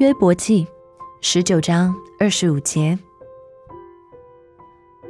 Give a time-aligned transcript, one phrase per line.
[0.00, 0.66] 约伯记
[1.20, 2.98] 十九章二十五节，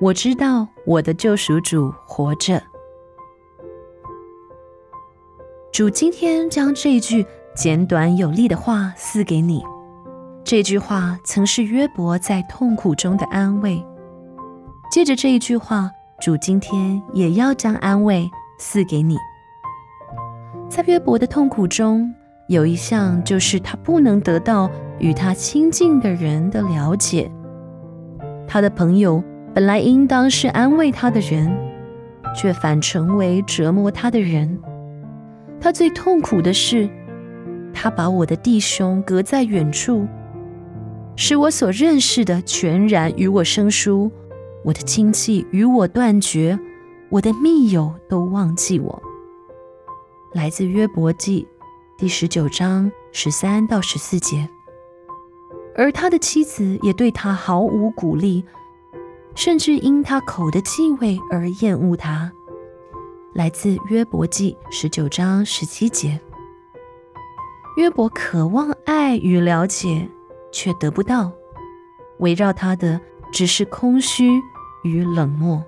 [0.00, 2.60] 我知道我的救赎主活着。
[5.72, 7.24] 主今天将这一句
[7.54, 9.62] 简短有力的话赐给你。
[10.42, 13.80] 这句话曾是约伯在痛苦中的安慰。
[14.90, 15.88] 借着这一句话，
[16.20, 19.16] 主今天也要将安慰赐给你。
[20.68, 22.12] 在约伯的痛苦中。
[22.52, 27.32] 有一项就是他不能得到与他亲近的人的了解，
[28.46, 31.50] 他的朋友本来应当是安慰他的人，
[32.36, 34.60] 却反成为折磨他的人。
[35.58, 36.86] 他最痛苦的是，
[37.72, 40.06] 他把我的弟兄隔在远处，
[41.16, 44.12] 使我所认识的全然与我生疏，
[44.62, 46.58] 我的亲戚与我断绝，
[47.08, 49.02] 我的密友都忘记我。
[50.34, 51.48] 来自约伯记。
[52.02, 54.48] 第十九章十三到十四节，
[55.76, 58.44] 而他的妻子也对他毫无鼓励，
[59.36, 62.32] 甚至因他口的气味而厌恶他。
[63.34, 66.20] 来自约伯记十九章十七节，
[67.76, 70.08] 约伯渴望爱与了解，
[70.50, 71.30] 却得不到，
[72.18, 73.00] 围绕他的
[73.30, 74.42] 只是空虚
[74.82, 75.62] 与冷漠，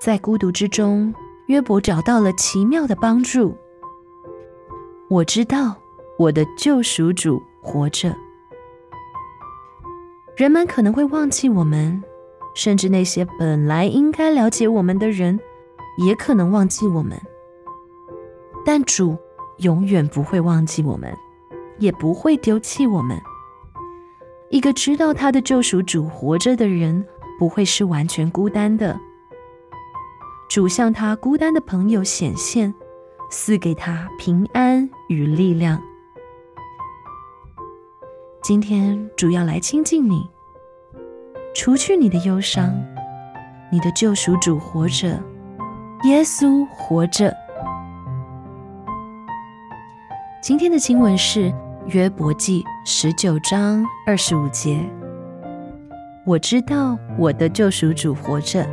[0.00, 1.14] 在孤独之中。
[1.46, 3.56] 约伯找到了奇妙的帮助。
[5.08, 5.76] 我知道
[6.18, 8.14] 我的救赎主活着。
[10.36, 12.02] 人们可能会忘记我们，
[12.54, 15.38] 甚至那些本来应该了解我们的人，
[16.04, 17.18] 也可能忘记我们。
[18.64, 19.16] 但主
[19.58, 21.16] 永远不会忘记我们，
[21.78, 23.16] 也不会丢弃我们。
[24.50, 27.06] 一个知道他的救赎主活着的人，
[27.38, 28.98] 不会是完全孤单的。
[30.48, 32.72] 主向他孤单的朋友显现，
[33.30, 35.80] 赐给他平安与力量。
[38.42, 40.30] 今天主要来亲近你，
[41.52, 42.72] 除去你的忧伤。
[43.72, 45.20] 你的救赎主活着，
[46.04, 47.34] 耶稣活着。
[50.40, 51.52] 今天的经文是
[51.88, 54.78] 约伯记十九章二十五节。
[56.24, 58.64] 我知道我的救赎主活着。